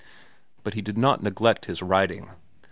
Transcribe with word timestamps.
But 0.63 0.73
he 0.73 0.81
did 0.81 0.97
not 0.97 1.21
neglect 1.21 1.65
his 1.65 1.83
writing. 1.83 2.31